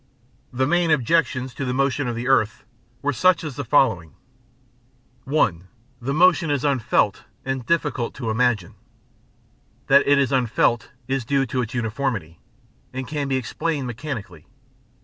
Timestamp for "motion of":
1.75-2.15